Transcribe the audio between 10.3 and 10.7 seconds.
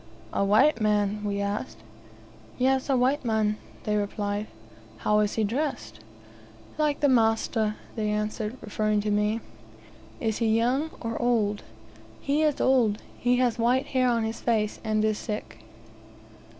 he